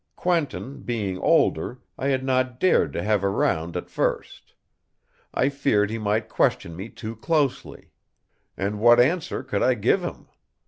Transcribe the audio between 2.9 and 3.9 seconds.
to have around at